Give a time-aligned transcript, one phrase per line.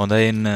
[0.00, 0.46] හොඳ එන්න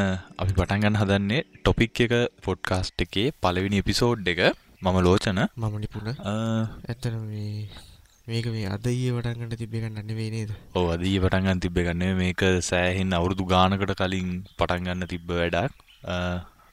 [0.41, 4.41] අපි පටන්ගන්න හදන්නේ ටොපික් එක පොඩ්කාස්ට් එකේ පලවිනි එපිසෝඩ් එක.
[4.83, 5.41] මම ලෝචන.
[5.55, 6.09] මම නිපුණ.
[6.85, 7.19] ඇත්තන
[8.27, 10.55] මේක මේ අද ඒ වටන්ගට තිබෙන නන්නේ නේද?
[10.75, 15.77] ඕ අදී පටන්ගන්න තිබ්බ ගන්න මේක සෑහෙන් අවුරුදු ගානකට කලින් පටන්ගන්න තිබ්බ වැඩක්.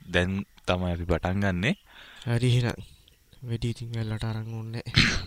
[0.07, 1.75] දැන් තමයි අපි පටන්ගන්නේ
[2.29, 2.71] හරිහෙන
[3.43, 4.73] වැඩීතින් වෙල්ලට අරං ඔන්න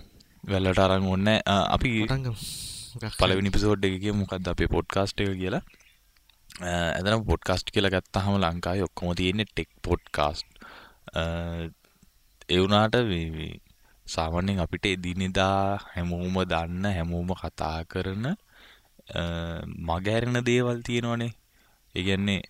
[0.52, 1.32] වෙල්ලට අරං ඔන්න
[1.68, 1.94] අපි
[3.20, 5.66] පලවිනි පිසෝඩ් එක මොකක්ද අපේ පොඩ්කාස්ට් එක කියලා
[6.54, 10.46] ඇදන පොඩ්කාස්ට් කියලා ගත්තහම ලංකායි ඔක්කොම තියෙන්නේ ටෙක් පොඩ්කාස්ට්.
[12.48, 12.94] එවුනාට
[14.06, 18.26] සාමන්‍යෙන් අපිට එදිනෙදා හැමෝම දන්න හැමෝම කතා කරන
[19.88, 21.32] මගැරෙන දේවල් තියෙනවනේ.
[21.94, 22.42] ඒගැන්නේ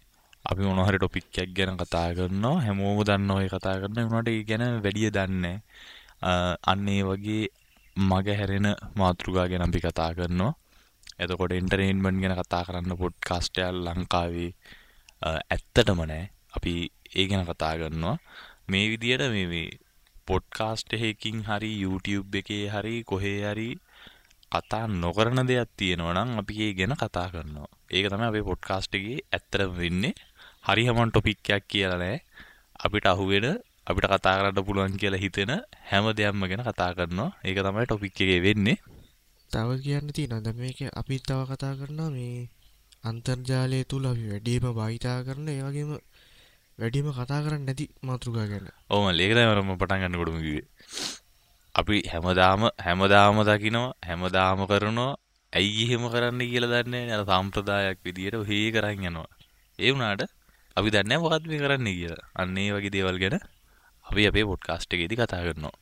[0.45, 5.11] අපි මොනහරි ටොපික්කයක් ගැන කතා කරනවා හැමෝම දන්න ඔය කතා කරන වුණට ඒ ගැන වැඩිය
[5.11, 5.47] දන්න
[6.73, 7.45] අන්නේ වගේ
[7.97, 10.53] මග හැරෙන මාතෘකා ගැන අපි කතා කරනවා.
[11.19, 14.51] එතකොට ඉන්ටරේන්මන්් ගැන කතා කරන්න පොඩ්කාස්ටයල් ලංකාවේ
[15.23, 16.25] ඇත්තටම නෑ.
[16.57, 16.75] අපි
[17.19, 18.17] ඒ ගැන කතා කරනවා.
[18.71, 19.65] මේ විදියට මේ
[20.29, 23.71] පොඩ්කාස්ට එකකින් හරි YouTube එකේ හරි කොහේ හරි
[24.53, 27.69] කතා නොකරන දෙයක් තියෙනවනම් අපි ඒ ගැන කතා කරනවා.
[27.91, 30.15] ඒක තම අපේ පොඩ්කාස්ටගේ ඇත්තර වෙන්නේ.
[30.69, 32.19] හරි හමන් ටොපික්කයක් කියලා නෑ.
[32.85, 33.47] අපිට අහුවෙන
[33.89, 35.53] අපිට කතා කරන්න පුළුවන් කියලා හිතෙන
[35.91, 37.31] හැම දෙයක්ම ගැන කතා කරනවා.
[37.47, 38.79] ඒක තමයි ටොපික් එකේ වෙන්නේ.
[39.55, 42.49] තව කියන්න ති නද මේක අපි තව කතා කරනවා මේ
[43.05, 45.91] අන්තර්ජාලය තුළ අපි වැඩීම භාවිතා කරන ඒවගේම
[46.79, 48.67] වැඩිම කතා කරන්න නැති මාතෘකා ගැන.
[48.91, 50.65] ඕම ලේකදමරම පටන් ගන්න කොටමකිවේ
[51.75, 55.13] අපි හැමදාම හැමදාම දකිනවා හැමදාම කරනවා.
[55.53, 59.29] ඇයි එහෙම කරන්න කියල දන්නේ ඇ සම්ප්‍රදායක් විදියට හේ කරන්න යනවා.
[59.79, 60.23] ඒ වුනාට
[60.77, 62.27] අපි දන්න මොකත් මේ කරන්න කියලා.
[62.41, 63.39] අන්නේ වගේ දේවල් ගැන
[64.05, 65.77] අපි අපේ පොඩ්කාස්ට් එකෙදි කතා කරනවා.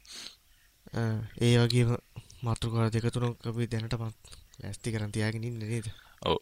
[1.42, 1.97] ඒ වගේම
[2.42, 5.86] මාතෘකාර දෙක තුනක් අපි දැනට පත් ලැස්ති කරන් තියාගෙන ඉන්න නේද?
[6.22, 6.38] ඔව්.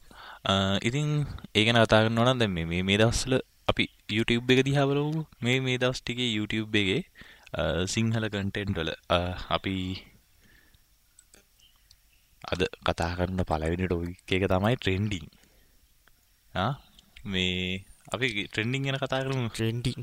[0.88, 1.08] ඉතින්
[1.56, 3.34] ඒ ගැන කතා කරනවා නම් දැන් මේ මේ දවස්වල
[3.70, 3.84] අපි
[4.16, 7.02] YouTube එක දිහා බලමු මේ මේ දවස් ටිකේ YouTube එකේ
[7.86, 8.90] සිංහල කන්ටෙන්ට් වල
[9.56, 9.74] අපි
[12.44, 15.26] අද කතා කරන පළවෙනි ටොපික් එක තමයි ට්‍රෙන්ඩිං
[17.26, 17.84] මේ
[18.14, 20.00] අපි ට්‍රෙන්ඩිං ගැන කතා කරමු ට්‍රෙන්ඩිං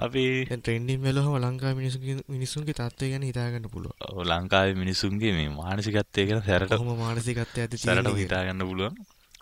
[0.00, 1.98] අපි ට්‍රෙන්ඩිම් වෙලහම ලංකා මිනිසු
[2.28, 8.12] මිනිසුන්ගේ තත්වය ගැන හිතාගන්න පුළුව ලංකාව මිනිසුන්ගේ මේ මානසිකත්වය ගැන සැරට හොම මානසිකත්වය ඇති සැරට
[8.16, 8.94] හිතාගන්න පුළුවන්.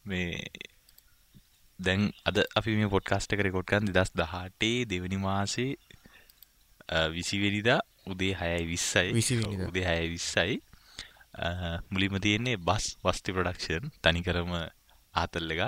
[0.05, 0.31] මේ
[1.79, 5.71] දැන් අද අපි මේ පොඩ්කාස්ට කර කොට්කන් දස් දහටේ දෙවනි මාසේ
[7.11, 9.13] විසිවෙනිදා උදේ හයයි විස්සයි.
[9.13, 10.59] විසි උදේ හය විස්සයි.
[11.91, 14.51] මුලිම තියෙන්නේ බස් වස්ති ප්‍රඩක්ෂන් තනිකරම
[15.15, 15.65] ආතල්ල එකක්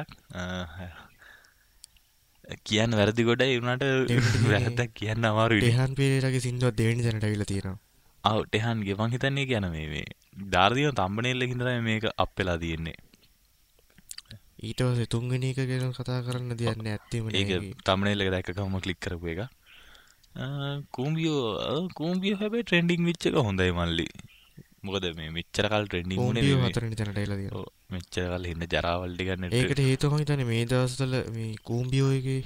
[2.64, 3.84] කියන්න වැරදි ගොඩයි වුණට
[4.52, 7.78] වැරදක් කියන්න අමාරු ටෙහන් පේරගේ සිින්දුව දෙවැනි ජනට විල තියෙනවා.
[8.24, 10.02] අව ටෙහන්ගේ මං හිතන්නේ ගැන මේ
[10.48, 12.98] ධාර්දිය තම්බනෙල්ල හිදර මේක අප්පෙලා තියෙන්නේ.
[14.62, 17.50] ඊටවස තුන්ගෙන එක ගැන කතා කරන්න දෙයන්න ඇත්තීම ඒක
[17.82, 19.40] තමනේල්ලක දැකකම කලික් කරපු එක.
[20.90, 24.06] කූම්බියෝ කූම්බිය හැබයි ට්‍රෙන්ඩිං විච්චක හොඳයි මල්ලි.
[24.82, 26.20] මොකද මේ මෙච්චරකල් ට්‍රෙන්ඩිං
[26.64, 27.32] හතර තැනටයිල
[28.12, 32.42] මෙච්චරකල් හින්න ජරාවල්ටි ගන්න ඒකට හේතුම හිතන මේ දවස්තල මේ කූම්බියෝයගේ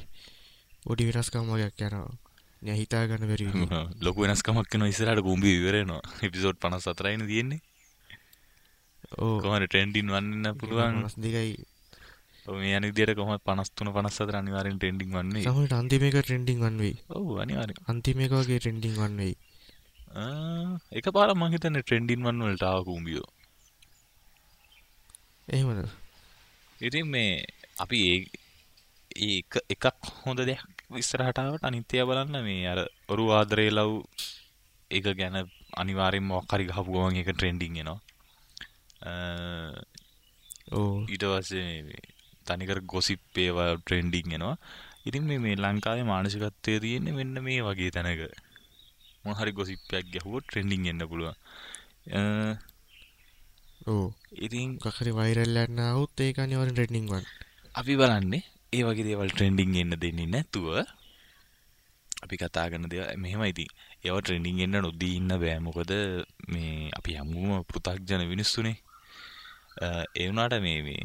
[0.86, 2.10] ඔඩි වෙනස්කම්මගයක් යනවා.
[2.62, 3.46] නැහිතා ගන්න බැරි
[4.04, 7.60] ලොක වෙනස්කමක් න ඉස්සරට කූම්බි වරනවා එපිසෝට් පන සතරයින තියෙන්නේ
[9.18, 11.00] ඕකමට ටෙන්ඩින් වන්න පුළුවන්?
[11.18, 11.54] දෙකයි.
[12.46, 15.46] මේ අනිදියට කොහොම පනස්තුන පනස්සතර අනිවාරෙන් ටෙන්ඩිං වන්නේ?
[15.46, 19.34] සමට අන්තිමක ට්‍රෙන්ඩිං වන්වෙයි ඔවු අනිවාර අන්තිමක වගේ ට්‍රෙන්ඩිං වන්වෙයි
[20.92, 23.30] එක පාර මහිතන ට්‍රෙන්ඩින් වන්න වලට ආකූම්බියෝ
[25.48, 25.88] එහෙමද?
[26.80, 27.44] ඉතින් මේ
[27.78, 27.98] අපි
[29.16, 29.40] ඒ
[29.74, 29.84] එකක්
[30.24, 33.92] හොඳ දෙයක් විස්සරහටාවට අනිත්‍යය බලන්න මේ අර ඔරු ආදරේ ලව්
[34.90, 35.36] එක ගැන
[35.76, 38.00] අනිවාරෙන් මොක්කරි ගහපු ගවන් එක ට්‍රෙන්ඩිං නවා
[41.12, 42.00] ඊට වස්සේ
[42.46, 44.56] තනිකර ගොසිප් ඒවා ට්‍රෙන්ඩිං එනවා.
[45.06, 48.22] ඉතින් මේ ලංකාවේ මානසිකත්වය තියෙන්නේ මෙන්න මේ වගේ තැනක.
[49.24, 51.36] මොහරි ගොසිප්පයක් ගැහුව ට්‍රෙන්ඩිං එන්න පුළුවන්
[53.86, 54.06] ඕ
[54.38, 57.24] ඉතින් කකරි වෛරල්ලන්න අවුත් ඒක අනිවර ට්‍රෙඩිං වන්
[57.74, 60.68] අපි බලන්නේ ඒ වගේ දේවල් ට්‍රෙන්ඩිං එන්න දෙන්නේ නැතුව
[62.24, 63.70] අපි කතා කරන දෙව මෙහෙම ඉතින්.
[64.00, 65.92] ඒව ට්‍රෙන්ඩිං එන්න නොදී ඉන්න බෑමොකද
[66.48, 68.76] මේ අපි හමුම පෘතක්ජන විනිස්සුනේ
[70.14, 71.00] ඒ වුණාට මේ මේ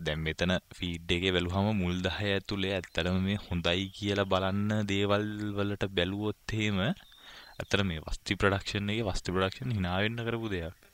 [0.00, 5.84] දැන් මෙතන ෆීඩ් එකේ බැලුවම මුල් 10 ඇතුලේ ඇත්තටම මේ හොඳයි කියලා බලන්න දේවල් වලට
[5.92, 10.87] බැලුවොත් එහෙම ඇත්තට මේ වස්ති ප්‍රොඩක්ෂන් එකේ වස්ති ප්‍රොඩක්ෂන් hina වෙන්න කරපු දෙයක්.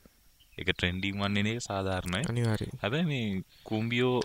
[0.57, 2.23] ඒක ට්‍රෙන්ඩින් වන්නේ නේ සාධාරණයි.
[2.27, 2.79] අනිවාර්යයෙන්.
[2.81, 4.17] හැබැයි මේ කුම්බියෝ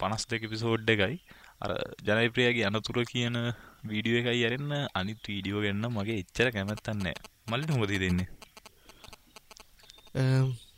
[0.00, 1.18] 52 එපිසෝඩ් එකයි
[1.60, 1.72] අර
[2.06, 3.36] ජනප්‍රියගේ අනතුර කියන
[3.84, 7.14] වීඩියෝ එකයි අරන්න අනිත් වීඩියෝ ගන්න මගේ එච්චර කැමැත්තක් නැහැ.
[7.48, 8.28] මල්ලි මොකද දෙන්නේ?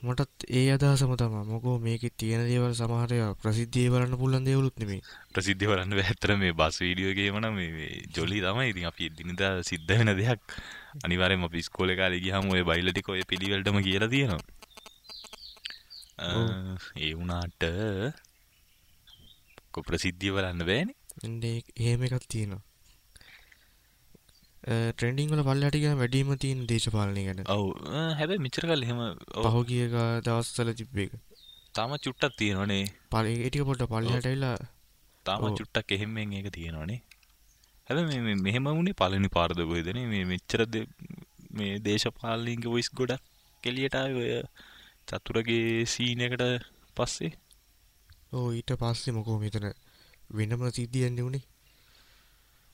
[0.02, 4.98] මටත් ඒ අදහසම තමා මොකෝ මේක තියෙන දේවල් සමහරය ප්‍රසිද්ධිය බලන්න පුල්ලන් දේවලුත් නෙමේ
[5.32, 10.56] ප්‍රසිද්ධ කරන්න ඇත්තර මේ බස් වීඩියෝගේමන මේ ජොලි තමයි ඉතින් අපි දිනිදා සිද්ධ වෙන දෙයක්
[11.04, 14.61] අනිවාරෙන් අපි ස්කෝල කාල ගහම ඔය බයිලටික ඔය පිළිවලටම කියලා තියෙනවා
[16.24, 17.62] ඒ වුණාට
[19.72, 20.92] කො ප්‍රසිද්ධිය බලන්න බෑන.
[21.78, 22.62] එහෙම එකක් තියෙනවා.
[24.92, 27.40] ට්‍රෙන්ඩිං වල පල්ලටික වැඩීම තියන් දේශපාලනය ගැන.
[27.54, 27.68] ඔවු
[28.18, 29.00] හැබැ මිචර කල් එහෙම
[29.46, 29.88] පහුගිය
[30.26, 31.16] දවස්සල තිබ්බ එක.
[31.74, 32.84] තාම චුට්ටක් තියෙනවනේ.
[33.12, 34.56] පල ඒටික පොට පල්ලටයිලා
[35.26, 37.00] තාම චුට්ටක් එහෙමෙන් ඒක තියෙනවනේ.
[37.88, 37.98] හැබ
[38.46, 40.74] මෙහෙම වුණේ පලනි පාර්ද ගොයදන මේ මෙච්චරද
[41.58, 43.22] මේ දේශපාලීන්ගේ වොයිස් ගොඩක්
[43.62, 44.30] කෙලියට ඔය
[45.12, 46.42] චතුරගේ සීනකට
[46.96, 47.32] පස්සේ?
[48.32, 49.66] ඕ ඊට පස්සේ මොකෝ මෙතන
[50.30, 51.44] වෙනම සිද්ධියන්නේ වුණේ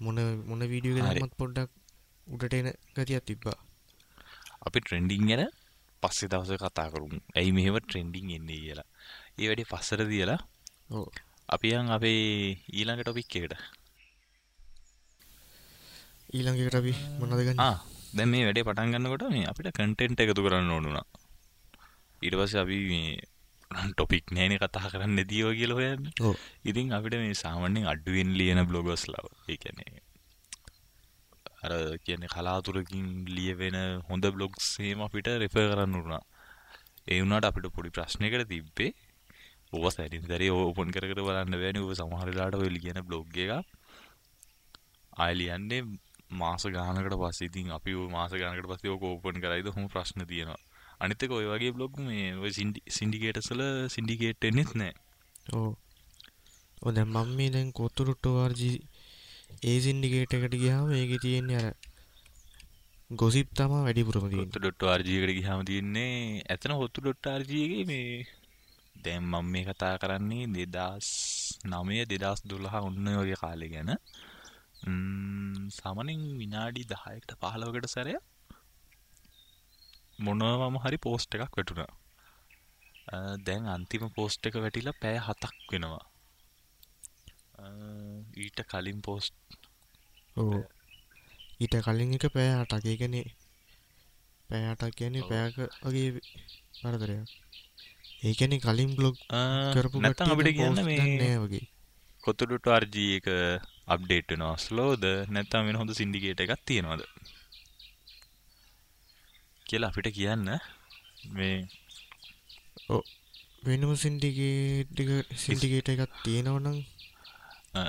[0.01, 0.19] මොන
[0.49, 1.71] මොන වීඩියෝ ගමත් පොඩ්ඩක්
[2.27, 3.59] උඩට එන ගතියක් තිබ්බා.
[4.67, 5.45] අපි ට්‍රෙන්ඩිං ගැන
[6.03, 7.15] පස්සේ දවස කතා කරුම්.
[7.39, 8.89] ඇයි මෙහෙම ට්‍රෙන්ඩිං එන්නේ කියලා.
[9.39, 10.41] ඒ වැඩි පස්සර දියලා
[11.49, 12.23] අපියන් අපේ
[12.71, 13.59] ඊළඟ ටොපික් එකට.
[16.31, 17.59] ඊළඟට අපි මොනදගන්න
[18.17, 21.07] දැන් මේ වැඩේ පටන් ගන්නකොට මේ අපිට කන්ටෙන්ට් එකතු කරන්න ඕනුනා
[22.35, 22.79] පස්සේ අපි
[23.91, 26.05] ටොපික් නෑනේ කතා කරන්න දී කියල හොයන්න.
[26.65, 29.27] ඉතින් අපිට මේ සාමන්‍යෙන් අඩුවෙන් ලියන බ්ලොගස් ලව.
[29.49, 30.03] ඒ කියන්නේ
[31.63, 31.73] අර
[32.05, 33.77] කියන්නේ කලාතුරකින් ලියවෙන
[34.09, 36.23] හොඳ බ්ලොග්ස් එහෙම අපිට රෙෆර් කරන්න උනා
[37.07, 38.93] ඒ වුණාට අපිට පොඩි ප්‍රශ්නයකට තිබ්බේ.
[39.73, 41.85] ඔබ සැරින් දරේ ඕපන් කර බලන්න බෑනේ.
[41.85, 43.51] ඔබ සමහර වෙලාවට ඔය ලියන බ්ලොග් එක
[45.13, 45.83] ආයෙ ලියන්නේ
[46.31, 47.49] මාස ගානකට පස්සේ.
[47.51, 49.69] ඉතින් අපි මාස ගානකට පස්සේ ඕක ඕපන් කරයිද?
[49.69, 50.68] කොහොම ප්‍රශ්න තියෙනවා
[51.01, 52.53] අනිත් එක ඔය වගේ බ්ලොග් මේ වල
[53.89, 54.95] සින්ඩිකේට් වෙන්නෙත් නෑ.
[55.53, 55.71] ඔව්.
[56.83, 58.63] ඔය දැන් මම මේ දැන් කොතුරුට්ටෝ RG
[59.63, 61.69] ඒ සින්ඩිකේට් එකට ගියාම ඒකේ තියෙන්නේ අර
[63.11, 68.27] ගොසිප් තමයි වැඩිපුරම එකට ගියාම තියෙන්නේ ඇතන හොත්තු.rg එකේ මේ
[68.97, 73.93] දැන් මම මේ කතා කරන්නේ 2009 2012 ඔන්න වගේ කාලේ ගැන.
[75.79, 78.23] සාමාන්‍යයෙන් විනාඩි 10කට 15කට සැරයක්
[80.27, 81.93] මොනවම හරි පෝස්ට් එකක් වැටුණා.
[83.47, 86.05] දැන් අන්තිම පෝස්ට් එක වැටිලා පැය 7ක් වෙනවා.
[88.45, 89.35] ඊට කලින් පෝස්ට්
[91.63, 93.27] ඊට කලින් එක පෑ අටක් ඒකනේ
[94.51, 96.11] පෑ අටක් කියන්නේ පැයක වගේ
[96.81, 97.29] පරතරයක්
[98.29, 99.17] ඒකැනෙ කලින් බ්ලොග්
[99.75, 101.65] කරපු නැතම් අපිට කියන්න මේ වගේ.
[102.25, 103.27] කොතුඩුට අර්ජී එක
[103.95, 104.57] අප්ඩේට් වෙනවා.
[104.65, 105.03] ස්ලෝද
[105.35, 107.03] නැත්තම් වෙන හොඳ සින්ඩිකේට එකක් තියෙනවද
[109.69, 110.47] කියලා අපිට කියන්න.
[111.37, 111.57] මේ
[113.67, 114.99] වෙනම සින්ඩිකේට්
[115.45, 116.79] සින්ඩිකේට එකක් තියෙනවනම්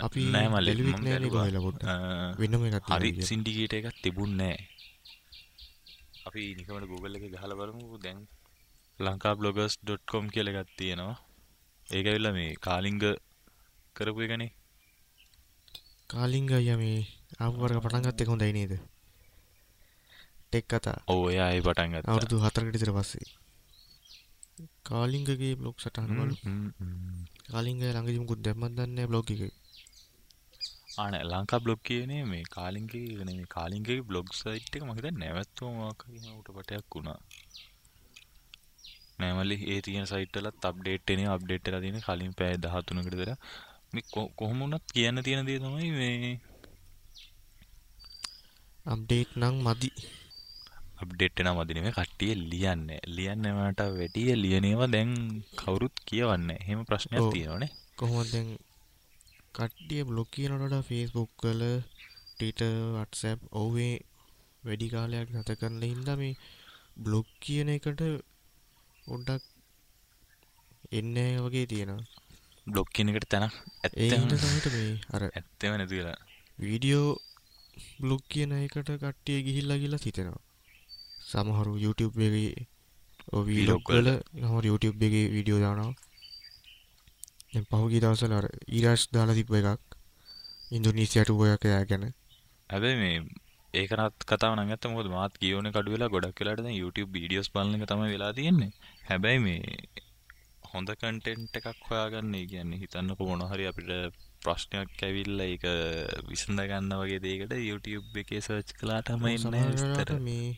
[0.06, 0.68] අපි නෑමල්
[2.42, 4.58] වෙනම හරි සින්ඩිකේට එකක් තිබුන්නෑ
[6.28, 7.86] අපි නිකමට Google එක ගහල බලමු.
[8.04, 8.20] දැන්
[9.00, 11.18] ලංකා බ්ලොගස්.කොම් කියල එකත් තියෙනවා.
[11.88, 13.00] ඒකවිල්ල මේ කාලිංග
[13.96, 14.52] කරපු එකනේ.
[16.10, 17.00] කාලිංග ය මේ
[17.44, 18.74] ආපුවර්ග පටන්ගත්ත හොඳයි නේද
[20.52, 23.28] ටෙක් කතා ඕ එයායි පටන්ගත් අවුරුදු හතරකටිතර පස්සේ.
[24.84, 26.36] කාලිංගගේ බ්ලොග් සටහන බලු
[27.46, 29.42] කාලිංග ළඟදිමුකුත් දැම්මත් දන්න බ්ලොග් එක.
[30.98, 36.02] ආන ලංකා බ්ලොග් කියනේ මේ කාලින්ගේ වෙන මේ කාලින්ගේ බ්ලොග් සයිට් එක මහිත නැවත්වමක්
[36.40, 37.20] උට පටයක් වුණා.
[39.20, 43.32] නෑමලි ඒ තියෙන සයිටලත් අප්ඩේට්නේ අප්ඩේට් තින කලින් පෑ දහතුනකටදර
[44.36, 46.32] කොහොමුණත් කියන්න තියෙන දේ තමයි මේ
[48.86, 49.90] අප්ඩේට් නං මදි
[51.00, 52.88] අප්ඩේට්න මදිනම කට්ටිය ලියන්න.
[53.10, 55.12] ලියන්නවට වැඩිය ලියනේවා දැන්
[55.56, 58.50] කවුරුත් කියවන්න එහෙම ප්‍රශ්නයක් තියෙනවනේ කොහොමදැන්
[59.56, 61.62] කට්ටිය බ්ලොග් කියනට ෆේස්බුක් කල
[62.30, 62.62] ටීට
[62.96, 63.96] වටසැප් ඔවේ
[64.64, 66.36] වැඩි කාලයක් නැත කරන්න හින්ද මේ
[67.00, 68.04] බ්ලොග් කියන එකට
[69.08, 69.44] ඔඩ්ඩක්
[70.92, 71.94] එන්න වගේ තියෙන
[72.68, 73.94] බ්ලොග් කියන එකට තැන ඇත
[74.70, 76.20] මේ අර ඇත්තම නැතිලා
[76.58, 77.10] වීඩියෝ
[78.00, 80.46] බ්ලොග් කියන එකට කට්ටිය ගිහිල්ලා කියලා හිතෙනවා
[81.32, 82.36] සමහරු YouTube එක
[83.38, 84.08] ඔවීලොක්වල
[84.44, 85.94] හම YouTube එක වීඩියෝ දානවා.
[87.70, 89.84] පහුගි දවසල අර ඊරස් දාලා තිබ්බ එකක්.
[90.72, 92.04] ඉන්දුනීසියට ඔයක් එයා ගැන.
[92.70, 93.18] හැබැයි මේ
[93.74, 98.14] ඒකනත් කතාව නගත්ත මොකද මාත් කියවන කඩු වෙලා ගොඩක් දැන් YouTube වීඩියෝස් බලන එක තමයි
[98.16, 98.72] වෙලා තියෙන්නේ.
[99.10, 99.62] හැබැයි මේ
[100.72, 103.92] හොඳ කන්ටෙන්ට් එකක් හොයාගන්න කියන්නේ හිතන්නකො මොන හරි අපිට
[104.44, 105.66] ප්‍රශ්නයක් ඇවිල්ලා ඒක
[106.30, 110.14] විසඳ ගන්න වගේ දෙයකට YouTube එකේ සර්ච් කළාටම එන්නේ විස්තර.
[110.28, 110.50] මේ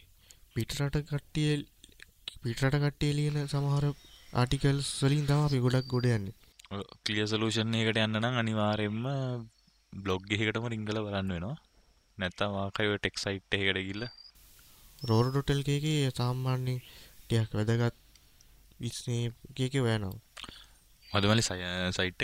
[0.55, 1.51] පිටරට කට්ටිය
[2.43, 3.85] පිටරට කට්ටිය ලියන සමහර
[4.33, 6.35] ආටිකල්ස් වලින් තමයි අපි ගොඩක් ගොඩ යන්නේ.
[7.05, 9.05] ක්ලිය සලූෂන් එකට යන්න නම් අනිවාර්යෙන්ම
[9.93, 11.57] බ්ලොග් එකකටම රිංගල බලන්න වෙනවා.
[12.17, 14.11] නැත්තම් ආකයිව ටෙක් සයිට් එකකට ගිහිල්ලා
[15.01, 16.79] රෝර.lk එකේ සාමාන්‍යයෙන්
[17.21, 17.97] ටිකක් වැදගත්
[18.81, 19.33] විස්නේප්
[19.65, 20.19] එක වෑනවා.
[21.11, 21.43] මදමලි
[21.97, 22.21] සයිට්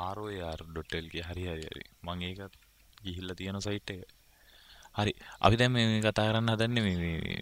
[0.00, 1.84] ආරෝර්.ල්ගේ හරි හරි හරි.
[2.06, 2.54] මං ඒකත්
[3.06, 4.02] ගිහිල්ල තියෙන සයිට් එක.
[4.96, 5.12] හරි.
[5.40, 7.38] අපි දැම් මේ කතා කරන්න හදන්න මේ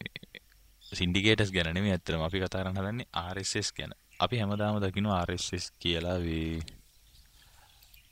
[0.92, 3.92] සින්ඩිකේටස් ගැනම ඇත්තරම අපි කතා කරන්න හදන්නේ ආරස් ගැන.
[4.20, 5.46] අපි හැමදාම දකින ආරස්
[5.82, 6.60] කියලා වේ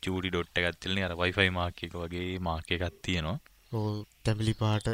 [0.03, 3.39] චූඩි ඩොට්ට ගත්තිලන අර වයිෆයි මාර්කක වගේ මාර්ක එකත් තියෙනවා.
[3.73, 3.91] ඕ
[4.25, 4.87] තැමිලි පාට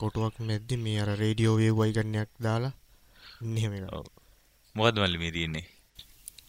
[0.00, 2.74] කොටුවක් මැද්දි මේ අර රේඩියෝ වේ වයිගන්නයක් දාලා
[3.42, 3.74] ඉන්නහෙම
[4.74, 5.66] මොකද මල්ලි මේ තියන්නේ?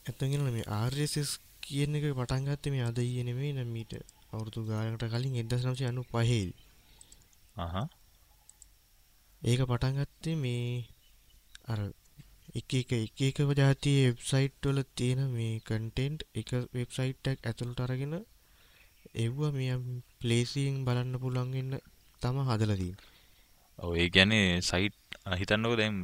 [0.07, 1.31] ඇතගෙන මේ ආර්යසස්
[1.63, 3.93] කියන එක පටන්ගත්ත මේ අද ඊනෙමේ නමීට
[4.31, 6.49] අවුරුදු ගානකට කලින් එදස් නම්සය අනු පහේල්
[9.41, 10.65] ඒක පටන්ගත්තේ මේ
[11.67, 11.79] අර
[12.53, 18.15] එක එක එක එක ජාතිය වෙබ්සයිට් වල තියෙන මේ කන්ටෙන්ට් එක වෙබ්සයිට්ටක් ඇතුළට අරගෙන
[19.17, 19.75] එව්ව මේ
[20.19, 21.73] ප්ලේසින් බලන්න පුළන්ගන්න
[22.21, 22.93] තම හදලදී
[23.79, 24.97] ඔව ඒ ගැනේ සයිට්
[25.33, 25.95] හිතන්නක දැම්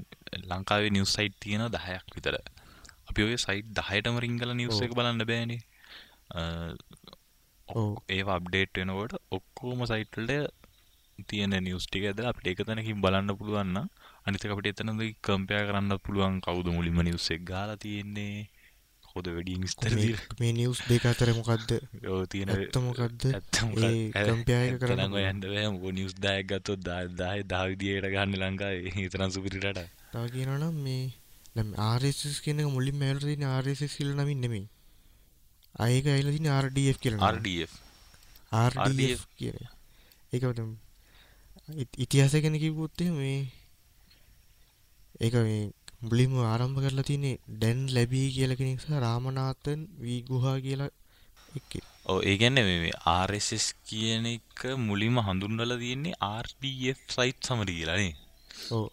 [0.44, 2.36] ලංකාවේ නිවස් සයිට් තියෙන දහයක් විතර.
[3.10, 5.62] අපි ඔය සයිට් දහයටම රිංගල නිවස එක බලන්න බෑනේ
[7.67, 10.31] ඒ අප්ඩේට් වෙනකොට ඔක්කෝම සයිටල්ට
[11.29, 13.77] තියෙන නිවස් ටික ඇද අපිට එක තැනකින් බලන්න පුළුවන්න
[14.25, 18.50] අනිත අපිට එතනද කම්පයා කරන්න පුළුවන් කවුද මුලින්ම නිවස් එක් ගාලා තියෙන්නේ?
[19.05, 19.93] කොද වැඩිය විස්තර
[20.39, 21.69] මේ නිවස් දෙක අතර මොකක්ද
[22.31, 23.27] තියෙන ඇත්තමොකක්ද
[24.19, 29.79] කම්පයාය කරන්න යන්ඩ මොක නිවස් දායක් ගත්තොත් දාය දාවිදියට ගන්න ලංකායි හිතරන් සුපිරිට
[30.12, 34.65] තා කියනනම් මේ ආරස් කියන මුලින් මැල්රදින ආරස සිල් නමින් නෙමේ
[35.75, 37.72] අයක අයිලදින RDF කියල RDF
[38.51, 39.58] RDF කියන
[40.32, 40.44] ඒක
[41.98, 43.39] ඉතිහාස ගැන කිව්වොත්තේ මේ
[45.20, 45.63] ඒක මේ
[46.01, 50.91] මුලින්ම ආරම්භ කරලා තියන්නේ ඩැන් ලැබී කියල කෙනෙක් සහ රාමනාතන් වී ගුහා කියලා
[51.55, 51.72] එක්ක.
[52.05, 53.50] ඕ ඒගැන්න මේ ආර්ස්
[53.89, 58.13] කියන එක මුලින්ම හඳුන්වල තියෙන්නේ RDF සයිට් සමරි කියලානේ
[58.72, 58.86] ඕ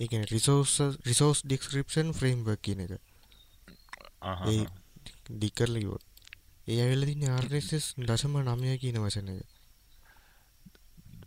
[0.00, 0.76] ඒක රිසෝස්
[1.08, 2.92] රිසෝස් ඩිස්ක්‍රපෂන් ෆ්‍රේම්වර්ක් කියන එක.
[4.50, 4.62] ඒ
[5.32, 6.09] ඩිකරලිවොත්
[6.66, 9.48] ඒ ඇවෙල තින්න ආර්ස් දශම නමය කියන වචන එක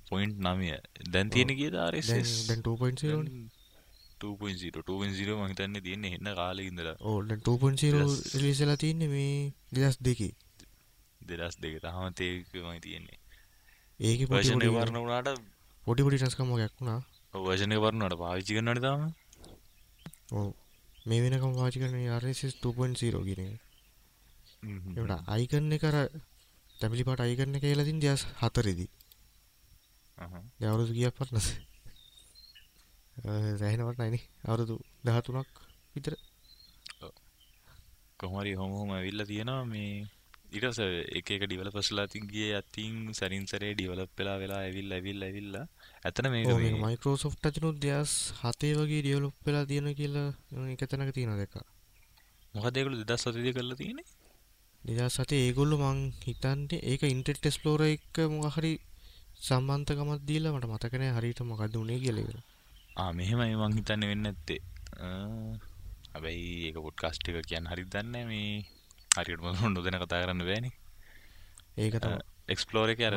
[0.08, 0.70] පොයින්් නමය
[1.10, 2.10] දැන් තියෙන කිය ආරස්
[2.48, 3.64] දැන් 2.0
[4.22, 9.34] 2.0 මහිතන්න තියන්න එන්න කාලඉදර ඕඩ 2.0 ලිසලා තියන්නේ මේ
[9.74, 10.30] දෙදස් දෙකි.
[11.22, 13.20] දෙදස් දෙක තහම තේකමයි තියෙන්නේ.
[14.00, 15.42] ඒක වර්ෂණය වරණ වුණාට
[15.84, 17.00] පොඩි පොඩි ටස්කම ගැක්ුණා
[17.34, 19.02] වර්ෂණය වරණට පාවිච්චි කරනට තාම.
[20.32, 20.50] ඕ
[21.06, 23.60] මේ වෙනකම් වාචි කරන ආරස් 2.0 ගෙන
[24.64, 25.98] එට අයිකන්න කර
[26.76, 28.90] තැමිලි පට අයිකරන්න කියලතින් දස් හතරෙදී.
[30.60, 31.48] දවරුදු කියක් පත්නස
[33.60, 34.24] සෑහෙනවට නයින.
[34.44, 35.52] අවුරුදු දහතුනක්
[35.96, 36.14] විතර.
[38.20, 40.08] කොහමරි හොමහොම ඇවිල්ල තියෙනවා මේ
[40.52, 40.80] ඉටස
[41.12, 45.56] එක එක ඩිවල පසලා තින්ගේ අතින් සරින්සරේ ඩිවලප් වෙලා වෙලා ඇවිල් ඇවිල් ඇවිල්ල.
[46.06, 50.30] ඇතන මේ මයිකෝසොෆ්ට අතිනු දෙයස් හතේ වගේ ඩියවලොප් වෙලා තියෙන කියලා
[50.70, 51.56] එක තැනක තියෙන දෙක
[52.54, 54.00] මොකදෙකුළු දෙදස් සතිද කරලා තියෙන
[54.86, 58.74] දෙදස් සතේ ඒගොල්ලු මං හිතන්ට ඒක ඉන්ටෙට් ටෙස්ලෝර එක මොහරි
[59.42, 62.24] සම්බන්තකමත් දීලා මට මතකනය හරිට මොකක්ද වුණේ කියලෙ
[63.18, 64.62] මෙහෙමයි මං හිතන්න වෙන්න ඇත්තේ
[66.14, 68.50] හැබැයි ඒක පොඩ්කාස්ට් එක කියන්න හරි දන්න මේ
[69.16, 70.70] හරිටම නොදෙන කතා කරන්න බෑනි.
[71.78, 72.06] ඒකට
[72.54, 73.16] එක්ස්පලෝර එක අර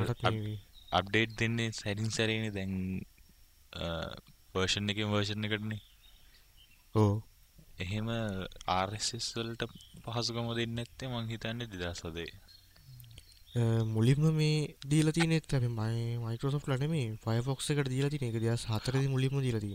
[0.98, 2.50] අප්ඩේට් දෙන්නේ සැරින් සැරේනි.
[2.56, 2.72] දැන්
[4.52, 5.80] පර්ෂන් එක වර්ෂණ එකටනේ.
[6.94, 7.14] ඕ
[7.78, 8.08] එහෙම
[8.70, 9.64] ආර්ස් වලට
[10.04, 12.30] පහසුකම දෙන්න ඇත්තේ මං හිතන්න දිදසදේ
[13.86, 19.08] මුලින්ම මේ දීල තිනෙත් ඇ මයි මයිකෝසොෆ් ලනම ෆයිෆොක්ස එකට දීල තින එක දස් හතරද
[19.08, 19.70] මුලින්ම දීලති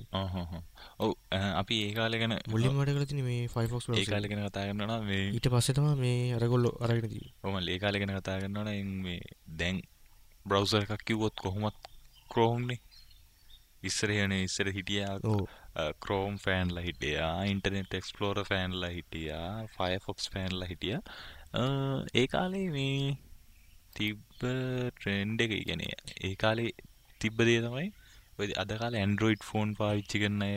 [0.99, 1.11] ඔව
[1.53, 5.49] අපි ඒකාල ගැන මුලින් මට කල තින මේ ෆයිෆොක්ස් ඒකාල ගැන කතා කරන්නවා මේ ඊට
[5.49, 9.19] පස්සෙතම මේ අරගොල්ලො අරගෙනදී ඔම ඒකාල ගැන කතා කරන්නන මේ
[9.55, 9.81] දැන්
[10.45, 11.91] බ්‍රවසර් එකක් කිව්වොත් කොහොමත්
[12.31, 12.81] ක්‍රෝම්නේ
[13.83, 15.37] ඉස්සරහන ඉස්සර හිටියා
[15.99, 20.97] ක්‍රෝම් ෆෑන්ල හිටියා ඉන්ටනෙට් එක්ස්පලෝර ෆෑන්ල හිටියා ෆයෆොක්ස් ෆෑන්ල හිටිය.
[22.13, 23.17] ඒ කාලේ මේ
[23.95, 24.43] තිබ්බ
[24.91, 26.71] ට්‍රෙන්ඩ් එක ගැන ඒ කාලේ
[27.21, 27.87] තිබ්බ දේ තමයි
[28.39, 30.55] ඔය අද කාලේ ඇන්ඩරොයිඩ් ෆෝන් පාවිච්චි කරන අය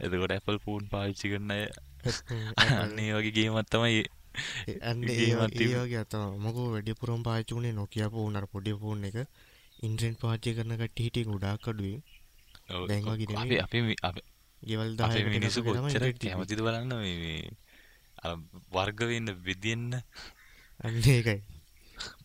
[0.00, 1.62] එතකොට ඇපල් ෆෝන් පාවිච්චි කරන අය.
[2.82, 4.02] අන්නේ වගේ ගේමත් තමයි
[4.34, 9.18] ඒගේ අත මොක වැඩිපුරම් පාචුනේ නොකිය පෝනර පොඩි ෆෝන් එක.
[9.82, 12.19] ඉන්ට්‍රෙන්ට් පාච්චි කරන කට හිටිය ගොඩාක් කඩුවේ
[14.62, 14.90] ගෙවල්
[15.28, 16.92] මිනිසු කොච්චර කැමතිද බලන්න
[18.70, 19.94] වර්ගවෙන්න විදින්න
[20.80, 21.38] අන්න ඒකයි.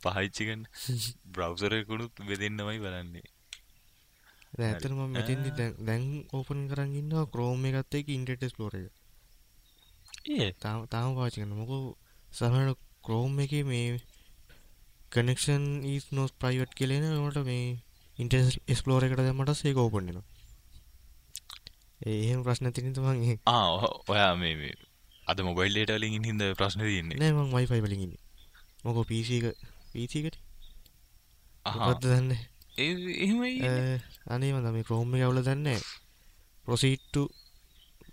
[0.01, 0.61] පහච්චිකන්
[1.27, 3.25] බ්‍රව්සරයකුණුත් වෙදෙන්න්නමයි බලන්නේ.
[4.63, 10.51] ඇතරම මෙතින්දි දැන් ඕපන් කරගන්න ක්‍රෝම එකත් එක ඉන්ටෙටස් ලෝර ඒ.
[10.89, 11.79] තාම පාචිකන්න මොකු
[12.31, 13.99] සහට ක්‍රෝම් එක මේ
[15.11, 17.67] කනෙක්ෂන් ඊස් නෝස් ප්‍රයිවට් කෙලෙන ට මේ
[18.17, 20.23] ඉන්ටෙස් ස්ලෝර එකට දැමට සේ ඕපන්නවා
[22.01, 24.73] ඒ එහෙම ප්‍රශ්න තින තමන් ඒ ආ ඔහ- ඔයා මේ
[25.27, 27.17] අද මොබයිල් ඩේට වලින් හින්ද ප්‍රශ්න තියෙන්නේ.
[27.17, 28.21] නෑ මං වයිෆයි වලින් ඉන්නේ.
[28.83, 29.45] මොකෝ PC එක
[29.93, 30.37] PC එකට
[31.65, 31.87] අහා.
[31.87, 32.41] මොකක්ද දන්නේ?
[32.77, 33.99] ඒ.
[34.27, 35.79] අනේ මම මේ Chrome එක අවුල දන්නේ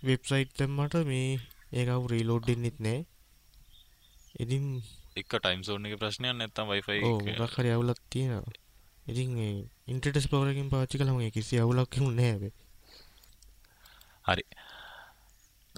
[0.03, 1.39] website දැම්මට මේ
[1.71, 3.05] ඒක අවු රීලෝඩ් වෙන්නෙත් නෑ.
[4.39, 4.65] ඉතින්
[5.15, 6.67] එක ටයිම් සෝන් එකේ ප්‍රශ්නයක් නැත්තම්
[7.39, 8.53] මොකක් හරි අවුලක් තියෙනවා.
[9.07, 9.29] ඉතින්
[10.49, 12.62] එකෙන් පාවිච්චි කළාම ඒ කිසි අවුලක් එන්නේ නෑ හැබැයි
[14.25, 14.43] හරි.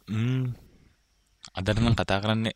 [0.10, 0.46] ම්
[1.58, 2.56] අදට නම් කතා කරන්නේ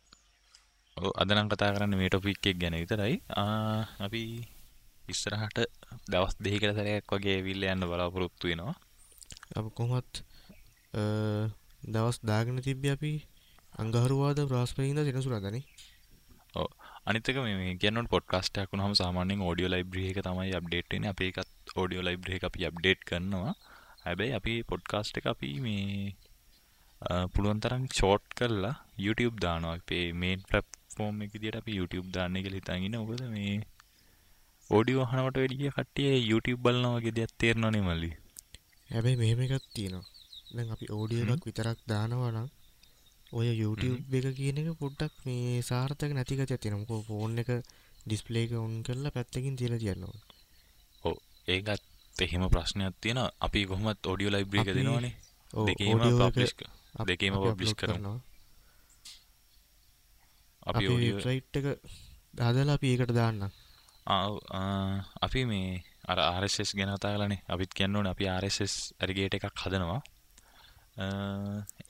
[0.96, 3.16] ඔව් අද නම් කතා කරන්නේ මේ ටොපික් එක ගැන විතරයි.
[4.00, 4.22] අපි
[5.08, 5.58] ඉස්සරහට
[6.12, 8.74] දවස් දෙකකට සැරයක් වගේ ඇවිල්ලා යන්න බලාපොරොත්තු වෙනවා.
[9.56, 10.12] අප කොහොමත්
[10.94, 11.02] අ,
[11.94, 13.12] දවස් දාගෙන තිබ්බේ අපි
[13.78, 15.64] අඟහරුවාද බ්‍රහස්පතින්දා සෙනසුරාදානේ
[16.54, 16.68] ඔව්.
[17.06, 21.12] අනිත් එක මේ මේ කියනකොට පොඩ්කාස්ට් එකක් වුණාම සාමාන්‍යයෙන් ඔඩියෝ ලයිබ්‍රරි එක තමයි අප්ඩේට් වෙන්නේ.
[21.14, 23.54] අපි ඒකත් ඔඩියෝ ලයිබ්‍රරි එක අපි අප්ඩේට් කරනවා
[24.04, 26.14] හැබැයි අපි පොඩ්කාස්ට් එක අපි මේ
[27.34, 29.74] පුළුවන් තරම් ෂෝට් කරලා YouTube දානවා.
[29.80, 33.02] අපේ මේන් ප්ලැට්ෆෝම් එක විදියට අපි YouTube දාන්නේ කියලා හිතන් ඉන්නේ.
[33.02, 33.54] මොකද මේ
[34.70, 38.10] ඔඩියෝ අහනවට වැඩිය කට්ටිය YouTube බලනවා වගේ දෙයක් තේරෙනවනේ මල්ලි.
[38.90, 40.08] හැබැයි මෙහෙම එකක් තියෙනවා.
[40.54, 42.48] දැන් අපි ඕඩියෝ එකක් විතරක් දානවා නම්
[43.38, 46.86] ඔය YouTube එක කියන එක පොඩ්ඩක් මේ සාර්ථක නැති ගතියක් තියෙනවා.
[46.88, 47.50] මොකද ෆෝන් එක
[48.06, 50.24] ඩිස්ප්ලේ එක ඔන් කරලා පැත්තකින් තියලා තියන්න ඕනේ.
[51.04, 51.16] ඔව්.
[51.54, 51.89] ඒකත්
[52.22, 53.32] එහෙම ප්‍රශ්නයක් තියෙනවා.
[53.40, 55.16] අපි කොහොමත් ඔඩියෝ අපි- දෙනවනේ.
[55.66, 55.98] දෙකේම
[56.94, 58.12] අප- දෙකේම කරමු කරනවා.
[60.66, 61.64] අපි අපේ ඔඩියෝ වෙබ්සයිට් එක
[62.40, 63.50] හදලා අපි ඒකට දාන්න.
[65.22, 67.42] අපි මේ අර RSS ගැන කතා කළානේ.
[67.48, 70.02] අපිත් කියන්න ඕනේ අපි RSS ඇරිගේට් එකක් හදනවා.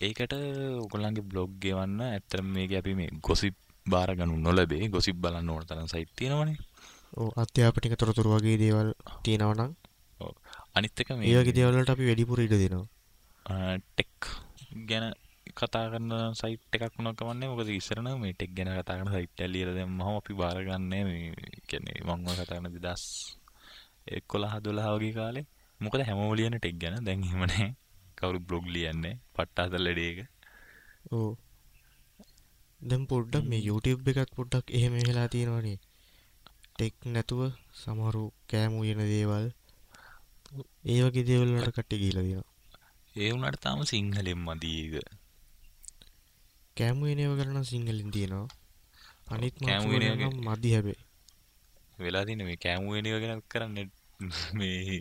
[0.01, 3.55] ඒකට ඔයගොල්ලන්ගේ බ්ලොග් ගෙවන්න ඇත්තටම මේක අපි මේ ගොසිප්
[3.88, 4.88] බාර ගනු නොලැබේ.
[4.88, 6.57] ගොසිප් බලන්න ඕන තරම් සයිට් තියෙනවනේ.
[7.16, 9.69] ඕ අධ්‍යාපනික තොරතුරු වගේ දේවල් තියෙනවා
[10.71, 12.87] නම් අනිත් එක ඒ මේ වගේ දේවල් වලට අපි වැඩිපුර ඉඩ දෙනවා.
[13.79, 14.29] ටෙක්
[14.89, 15.07] ගැන
[15.57, 19.43] කතා කරන සයිට් එකක් වුණා කමන්නේ මොකද ඉස්සර නම් මේ ටෙක් ගැන කතා කරන සයිට්
[19.47, 21.21] ලියලා දැම්මම අපි බාර ගන්නෑ මේ
[21.69, 25.47] කියන්නේ මම ඔය කතා කරන 2011 12 වගේ කාලේ.
[25.81, 27.05] මොකද හැමෝම ලියන ටෙක් ගැන.
[27.07, 27.71] දැන් එහෙම නැහැ
[28.19, 30.19] කවුරු බ්ලොග් ලියන්නේ පට්ට හදලා ලෙඩේක
[31.11, 31.31] ඕ
[32.81, 35.79] දැන් පොඩ්ඩක් මේ YouTube එකත් පොඩ්ඩක් එහෙම වෙලා තියෙනවනේ.
[36.73, 37.41] ටෙක් නැතුව
[37.77, 39.47] සමහරු කෑම උයන දේවල්
[40.85, 42.49] ඒ වගේ දේවල් වලට කට්ටිය ගිහිලා තියෙනවා
[43.17, 44.95] ඒ වුණාට තාම සිංහලෙන් මදි ඒක
[46.77, 48.49] කෑම උයන ඒවා කරන සිංහලෙන් තියෙනවා
[49.29, 51.01] අනිත් කෑම මාසු උයන වලින් ඒවා නම් මදි හැබැයි
[51.99, 53.87] වෙලා තියෙන මේ කෑමු වෙන එක ගැන කරන්නේ
[54.59, 55.01] මේ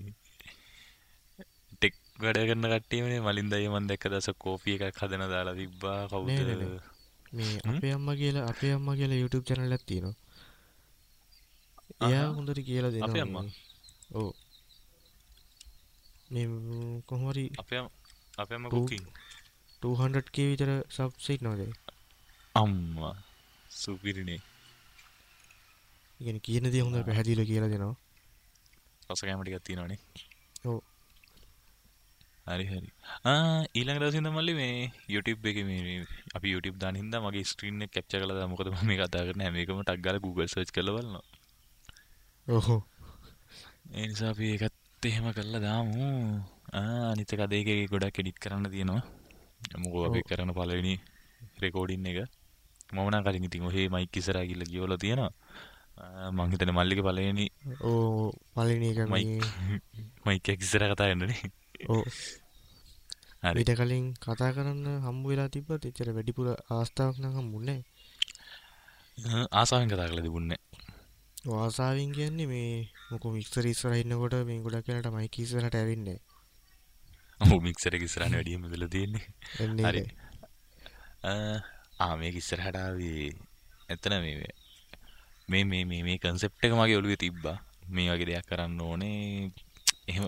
[1.71, 6.29] ටෙක් වැඩ කරන කට්ටියනේ මලින් දයි මම දැක්ක දවසක් කෝපි එකක් හදන දාලා තිබ්බා කවුද.
[7.31, 7.59] මේ?
[7.69, 10.15] අපේ අම්මා කියලා අපේ අම්මා කියලා YouTube channel එකක් තියෙනවා
[12.01, 12.27] එයා.
[12.37, 13.43] හොඳට කියලා දෙනවා අපේ අම්මා?
[13.43, 14.48] මේ.
[16.29, 17.91] ඔව් මේ ම්, කොහොම හරි අපේ අම්-
[18.37, 19.03] අපේ අම්මා ඌ- කුකින්
[19.81, 21.59] 200k විතර සබ්ස් ඉන්නවද?
[21.59, 21.73] ඒ
[22.55, 23.15] අම්මා
[23.69, 24.41] සුපිරිනේ.
[26.19, 27.95] කියන්නේ කියන දේ හොඳට පැහැදිලිව කියලා දෙනවා.
[29.09, 29.97] රස කැම ටිකක් තියෙනවනේ.
[30.65, 30.79] ඔව්.
[32.47, 32.89] හරි හරි.
[33.75, 37.91] ඊළඟ දවසේ ඉඳන් මල්ලි මේ YouTube එකේ මේ අපි YouTube දාන හින්දා මගේ ස්ක්‍රීන් එක
[37.91, 40.95] කැප්චර් කරලා දාලා මොකද මම මේ කතා කරන හැම එකම ටක් ගාලා Google search කරලා
[40.95, 41.23] බලනවා.
[42.47, 42.83] ඔහො.
[43.93, 46.07] ඒ නිසා අපි ඒකත් එහෙම කරලා දාමු.
[46.73, 49.01] අනිත් ඒකේ ගොඩක් එඩිට් කරන්න තියෙනවා.
[49.77, 50.19] මොකෝ අපි.
[50.23, 50.93] කරන පළවෙනි
[51.61, 52.19] රෙකෝඩින් එක.
[52.93, 55.31] මම නම් කලින් ඉතින් ඔහේ මයික් ඉස්සරහා ගිහලා කියවලා තියෙනවා.
[55.97, 57.45] ආ, මං හිතන්නේ මල්ලිගේ පළවෙනි
[57.81, 58.99] ඕ පළවෙනි එක
[60.25, 61.09] මයික් ඉස්සරහා කතා
[61.87, 62.03] ඔව්.
[63.43, 63.59] හරි.
[63.61, 67.79] ඊට කලින් කතා කරන්න හම්බ වෙලා තිබ්බත් එච්චර වැඩිපුර ආස්ථාවක් නම් හම්බුනේ
[69.17, 70.59] ආ, ආසාවෙන් කතා කරලා තිබුණේ
[71.47, 76.19] ආසාවෙන් කියන්නේ මේ මොකෝ මික්සර් ඉස්සරහ ඉන්නකොට මේ ගොඩක් වෙලාට මයික් ඉස්සරහට ඇවින්නේ.
[77.41, 79.25] ඔව් මික්සර් ඉස්සරහට වැඩියම දාලා තියෙන්නේ.
[79.85, 80.03] හරි.
[81.99, 83.29] ආ මේක ඉස්සරහට ආවේ
[83.89, 84.35] එතන මේ
[85.47, 87.57] මේ මේ මේ මේ කන්සෙප්ට් එක මගේ ඔළුවේ තිබ්බා.
[87.89, 89.51] මේ වගේ දෙයක් කරන්න ඕනේ.
[90.07, 90.27] එහෙම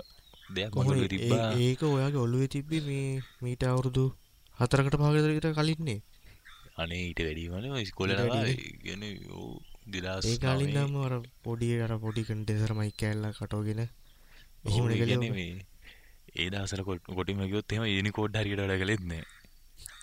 [0.55, 1.49] දෙයක් මගේ ඔළුවේ තිබ්බා.
[1.59, 3.09] ඒක ඔයාගේ ඔළුවේ තිබ්බේ මේ
[3.41, 4.05] මීට අවුරුදු
[4.59, 5.99] හතරකට පහකට විතර කලින්නේ.
[6.77, 10.21] අනේ ඊට වැඩිමනේ ඉස්කෝලේ ඊට නවා වැඩිනේ.
[10.21, 11.13] කියන්නේ ඔව් 2009 ඒ කාලින් නම් අර
[11.43, 12.23] පොඩි අර පොඩි
[12.93, 13.91] කෑල්ලක් කටවගෙන එහෙම
[14.63, 14.91] ඔව්,
[16.35, 19.23] ඒ දවස්වල කොට- කොටිම ගියොත් එහෙම යුනිකෝඩ් හරියට වැඩ කළෙත් නෑ.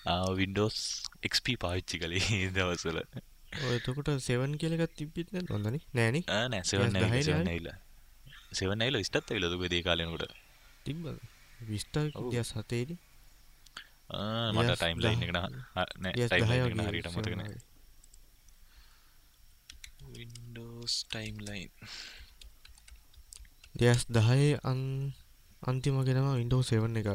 [0.07, 0.77] ආ Windows
[1.25, 2.99] XP පාවිච්චි කළේ ඒ දවස්වල.
[3.65, 5.51] ඔය එතකොට 7 කියලා එකක් තිබ්බෙත් නැද්ද?
[5.51, 5.81] හොඳනේ.
[5.95, 6.63] නෑනේ නෑ.
[6.65, 7.45] 7 10 නෑ 7 නේ?
[7.45, 7.77] නැයිලා
[8.53, 10.25] 7 නැයිලා ඉස්ටත් ඇවිල්ලා දුක ඒ කාලේනකොට
[10.85, 11.19] තිබ්බද?
[11.61, 12.29] 20 ඔව්.
[12.29, 12.99] 2007 දී
[14.11, 15.49] ආ මට ටයිම් ලයින් දහ- එක නෑ
[15.99, 17.65] නෑ දෙස් ටයිම් දහය ලයින් එක වගේ හරියට මතක නෑ වගේ.
[20.79, 21.75] Windows timeline.
[23.75, 25.11] දෙස් දහයේ අන්
[25.63, 27.09] අන්තිමගේ තම Windows 7 එක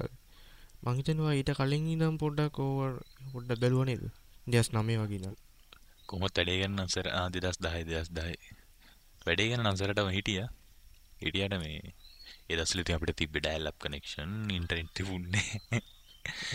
[0.83, 2.91] මං හිතනවා ඊට කලින් ඉඳන් පොඩ්ඩක් ඕවර්
[3.31, 4.03] පොඩ්ඩක් බැලුවා නේද?
[4.47, 5.35] 2009 වගේ ඉඳන්.
[6.07, 8.35] කොහොමත් වැඩේ ගන්න අන්සර ආ 2010 2010
[9.25, 10.49] වැඩේ ගන්න අන්සරටම හිටියා.
[11.21, 11.79] හිටියට මේ
[12.51, 14.97] ඉතින් අපිට තිබ්බ ඩයල් අප් කනෙක්ෂන් ඉන්ටර්නෙට්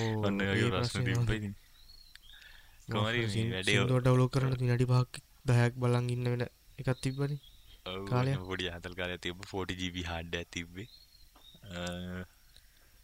[0.03, 1.40] ඕ ඔන්න ප්‍රශ්න කොහමද මේ
[3.55, 5.12] වැඩේ ඩවුන්ලෝඩ් කරන්න විනාඩි 5ක්
[5.49, 6.44] 10ක් බලන් ඉන්න වෙන
[6.79, 7.38] එකක් තිබ්බනේ.
[8.33, 9.38] එහෙම පොඩි ආතල් කාලයක් තිබ්බ.
[9.45, 10.88] 40GB hard එකක් තිබ්බේ.
[11.71, 12.25] අ,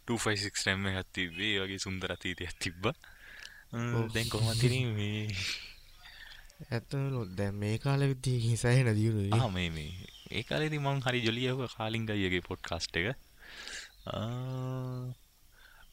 [0.07, 1.53] 256 RAM එකක් තිබ්බේ.
[1.61, 2.95] වගේ සුන්දර අතීතයක් තිබ්බා.
[4.13, 5.27] දැන් ඉතින් මේ
[6.71, 9.91] ඇත්තම දැන් මේ කාලෙ විදිහේ හිසයන දියුනේ ආ මේ මේ.
[10.31, 13.07] ඒ කාලේදී මං හරි ජොලිය ආවා කාලින් ගයියගේ පොඩ්කාස්ට් එක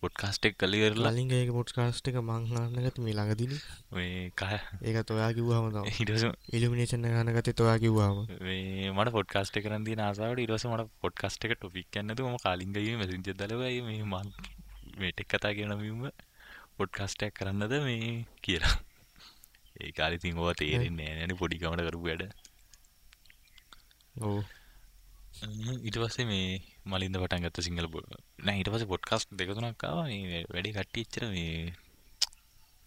[0.03, 1.11] පොඩ්කාස්ට් එක කළේ ඉවරලා.
[1.11, 3.61] කලින් ඒක පොඩ්කාස්ට් එක මං අහන්න ගත්තේ මේ ළඟදීනේ.
[3.93, 4.55] මේ කහ.
[4.83, 5.67] ඒකත් ඔයා කිව්වම
[6.11, 10.89] පස්සේ ඉලුමිනේෂන් ගත්තේ ඔයා කිව්වම මේ මට පොඩ්කාස්ට් එක කරන් තියෙන ආසාවට ඊට පස්සේ මට
[11.05, 14.15] පොඩ්කාස්ට් එක ටොපික් එකක් නැතුව මම කාලින් ගියේ මෙසෙන්ජර් දාලා "අය මේ මම
[14.99, 16.11] මේ ටෙක් කතා කියන නමින්ම
[16.77, 18.27] පොඩ්කාස්ට් එකක් කරන්නද මේ?
[18.43, 18.77] කියලා.
[19.77, 21.27] ඒ කාලේ ඉතින් ඕවා තේරෙන්නේ නැහැ.
[21.27, 22.25] නේ පොඩි කමකට කරපු වැඩ.
[25.83, 28.07] ඊට පස්සේ මේ මලින්ද පටන් ගත්ත සිංහල පො-
[28.39, 30.07] නෑ ඊට පස්සේ පොඩ්කාස්ට් දෙක තුනක් ආවා.
[30.07, 31.75] මේ වැඩේ කට්ටිය එච්චර මේ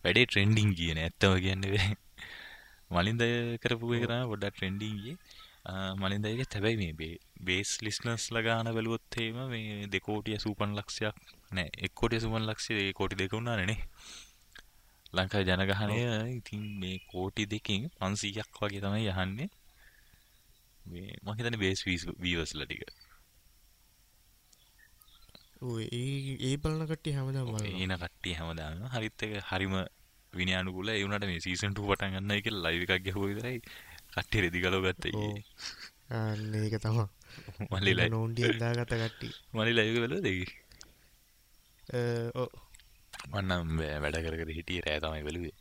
[0.04, 1.08] වැඩේ ට්‍රෙන්ඩින් ගියේ නෑ.
[1.08, 1.96] ඇත්තම කියන්නේ
[2.92, 3.22] මලින්ද
[3.64, 5.18] කරපු එක තමයි පොඩ්ඩක් ට්‍රෙන්ඩින් ගියේ.
[5.66, 11.16] අහ්, මලින්ද එකත් හැබැයි මේ බේ- බේස් ලිස්නර්ස්ලා ගාන බැලුවොත් එහෙම මේ දෙකෝටි 85 ලක්ෂයක්
[11.52, 11.70] නෑ.
[11.78, 13.82] එක් කෝටි 85 ලක්ෂය ඒ කෝටි දෙක වුණානේ නේ.
[15.14, 15.98] ලංකාවේ ජනගහනය
[16.38, 19.50] ඉතින් මේ කෝටි දෙකකින් 500ක් වගේ තමයි යහන්නේ.
[20.86, 21.80] මේ මම හිතන්නේ බේස්
[22.22, 22.82] වීවර්ස්ලා ටික.
[22.84, 23.15] ඔව්
[26.00, 28.86] ඒ බලන කට්ටිය හැමදාම ඒන කට්ටිය හැමදාම.
[28.94, 29.76] හරිත් එක හරිම
[30.34, 33.60] විනයානුකූල ඒ වුණාට මේ සීසන් 2 පටන් ගන්නයි කියලා ලයිව් එකක් ගැහුවා විතරයි
[34.16, 35.42] කට්ටිය රෙදි ගලව ගත්තා ඊයේ
[36.18, 37.06] අන්න ඒක තමයි.
[37.72, 39.34] මල්ලි ලයිව් නෝන්ඩියෙන් දාගත්ත කට්ටිය.
[39.58, 40.52] මල්ලි ලයිව් එක බැලුවද ඒක?
[42.42, 42.50] ඔව්.
[43.30, 45.56] මම නම් බෑ, වැඩ කර කර හිටියේ රෑ තමයි බැලුවේ.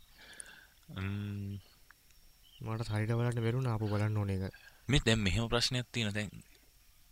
[2.65, 4.55] මට හරියට බලන්න බැරුණා ආපහු බලන්න ඕනේ ඒක
[4.87, 6.15] මේ දැන් මෙහෙම ප්‍රශ්නයක් තියෙනවා.
[6.17, 6.29] දැන්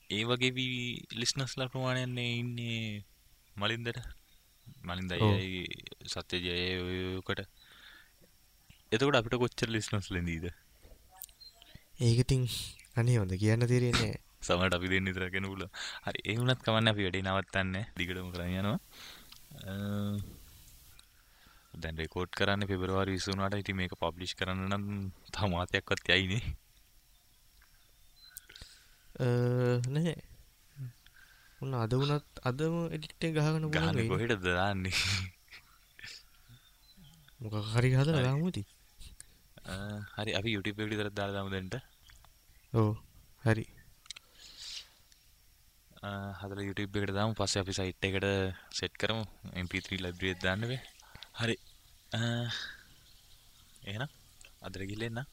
[0.09, 0.79] ඒ වගේ වී
[1.13, 3.03] ලිස්නර්ස්ලා ප්‍රමාණයක් නේ ඉන්නේ
[3.55, 3.99] මලින්දට.
[4.83, 5.31] මලින්ද ඔව්.
[5.33, 5.63] අයයි
[6.05, 6.51] සත්‍යජය
[7.17, 7.41] ඔයකට.
[8.91, 10.45] එතකොට අපිට කොච්චර ලිස්නර්ස් ලැබීද
[11.99, 12.43] ඒක ඉතින්
[12.95, 14.13] අනේ හොඳ කියන්න තේරෙන්නේ.
[14.41, 15.63] සමට අපි දෙන්න විතර කෙන පුල
[16.05, 17.75] හරි වුණත් කමන්න අපි වැඩේ නවත්තන්න.
[17.97, 18.79] දිගටම කරන්න යනවා.
[19.63, 19.73] අ,
[21.73, 24.83] දැන් රෙකෝඩ් කරන්න පෙබරවාරි විසුනාට ඉති මේක පබ්ලිෂ් කරන්න නම්
[25.31, 26.43] තමාතයක්වත් යයිනේ
[29.15, 30.15] නැහැ.
[31.61, 34.93] උන්න අද වුණත් අදම එඩිට් එක ගහගෙන බලන්න කොහෙට දාන්නේ?
[37.39, 37.89] මොකක් හරි
[38.49, 38.65] ඉතින්.
[39.63, 39.73] අ,
[40.17, 40.31] හරි.
[40.33, 40.55] අපි
[40.89, 41.75] විතර දාලා දාමු දැන්ට.
[42.73, 42.97] ඔව්
[43.43, 43.65] හරි.
[46.67, 47.33] YouTube එකට දාමු.
[47.33, 48.27] පස්සේ අපි සයිට් එකට
[48.71, 49.23] සෙට් කරමු.
[49.55, 50.81] MP3 library එක දාන්න බෑ
[51.39, 51.55] හරි.
[52.11, 52.19] අ,
[53.83, 54.09] එහෙනම්
[54.61, 55.23] අදට ගිහලා එන්න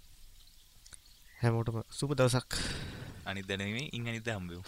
[1.41, 2.55] හැමෝටම සුබ දවසක්
[3.25, 4.63] අනිත් දැනෙන්නේ ඉන් අනිත් හම්බෙමු.